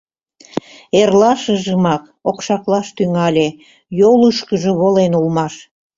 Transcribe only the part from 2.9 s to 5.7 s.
тӱҥале: йолышкыжо волен улмаш.